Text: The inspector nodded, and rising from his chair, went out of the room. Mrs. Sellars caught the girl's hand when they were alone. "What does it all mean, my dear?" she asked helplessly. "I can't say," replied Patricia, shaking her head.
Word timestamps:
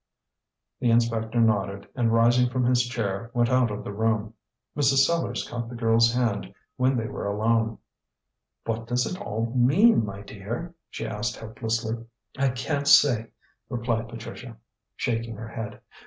The 0.79 0.89
inspector 0.89 1.39
nodded, 1.39 1.87
and 1.93 2.11
rising 2.11 2.49
from 2.49 2.65
his 2.65 2.87
chair, 2.87 3.29
went 3.35 3.49
out 3.51 3.69
of 3.69 3.83
the 3.83 3.93
room. 3.93 4.33
Mrs. 4.75 5.05
Sellars 5.05 5.47
caught 5.47 5.69
the 5.69 5.75
girl's 5.75 6.11
hand 6.11 6.51
when 6.75 6.97
they 6.97 7.05
were 7.05 7.27
alone. 7.27 7.77
"What 8.65 8.87
does 8.87 9.05
it 9.05 9.21
all 9.21 9.53
mean, 9.53 10.03
my 10.03 10.21
dear?" 10.21 10.73
she 10.89 11.05
asked 11.05 11.35
helplessly. 11.35 12.03
"I 12.35 12.49
can't 12.49 12.87
say," 12.87 13.29
replied 13.69 14.09
Patricia, 14.09 14.57
shaking 14.97 15.35
her 15.35 15.49
head. 15.49 15.81